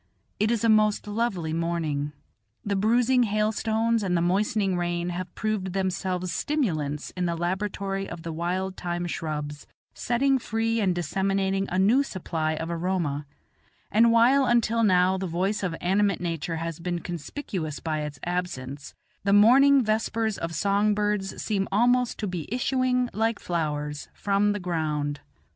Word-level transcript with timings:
It 0.39 0.49
is 0.49 0.63
a 0.63 0.67
most 0.67 1.05
lovely 1.05 1.53
morning; 1.53 2.11
the 2.65 2.75
bruising 2.75 3.21
hailstones 3.21 4.01
and 4.01 4.17
the 4.17 4.21
moistening 4.23 4.75
rain 4.75 5.09
have 5.09 5.35
proved 5.35 5.73
themselves 5.73 6.33
stimulants 6.33 7.11
in 7.15 7.27
the 7.27 7.35
laboratory 7.35 8.09
of 8.09 8.23
the 8.23 8.33
wild 8.33 8.77
thyme 8.77 9.05
shrubs, 9.05 9.67
setting 9.93 10.39
free 10.39 10.79
and 10.79 10.95
disseminating 10.95 11.67
a 11.69 11.77
new 11.77 12.01
supply 12.01 12.53
of 12.55 12.71
aroma; 12.71 13.27
and 13.91 14.11
while 14.11 14.45
until 14.47 14.81
now 14.81 15.19
the 15.19 15.27
voice 15.27 15.61
of 15.61 15.75
animate 15.79 16.19
nature 16.19 16.55
has 16.55 16.79
been 16.79 16.97
conspicuous 16.97 17.79
by 17.79 17.99
its 18.01 18.17
absence, 18.25 18.95
the 19.23 19.31
morning 19.33 19.83
vespers 19.83 20.35
of 20.39 20.55
song 20.55 20.95
birds 20.95 21.39
seed 21.39 21.67
almost 21.71 22.17
to 22.17 22.25
be 22.25 22.49
issuing, 22.51 23.07
like 23.13 23.37
flowers, 23.37 24.09
from 24.15 24.51
the 24.53 24.59
ground. 24.59 25.19